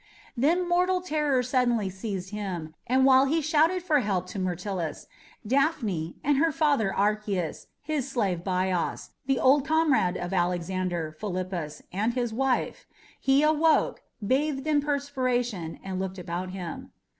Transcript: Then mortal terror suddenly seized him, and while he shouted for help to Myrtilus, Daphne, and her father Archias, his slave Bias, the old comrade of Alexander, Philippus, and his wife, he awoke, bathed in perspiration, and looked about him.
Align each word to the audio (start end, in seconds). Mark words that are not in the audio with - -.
Then 0.35 0.67
mortal 0.67 0.99
terror 0.99 1.43
suddenly 1.43 1.87
seized 1.87 2.31
him, 2.31 2.73
and 2.87 3.05
while 3.05 3.25
he 3.25 3.39
shouted 3.39 3.83
for 3.83 3.99
help 3.99 4.25
to 4.29 4.39
Myrtilus, 4.39 5.05
Daphne, 5.45 6.15
and 6.23 6.37
her 6.37 6.51
father 6.51 6.91
Archias, 6.91 7.67
his 7.83 8.09
slave 8.09 8.43
Bias, 8.43 9.11
the 9.27 9.37
old 9.39 9.63
comrade 9.63 10.17
of 10.17 10.33
Alexander, 10.33 11.15
Philippus, 11.19 11.83
and 11.93 12.15
his 12.15 12.33
wife, 12.33 12.87
he 13.19 13.43
awoke, 13.43 14.01
bathed 14.25 14.65
in 14.65 14.81
perspiration, 14.81 15.79
and 15.83 15.99
looked 15.99 16.17
about 16.17 16.49
him. 16.49 16.91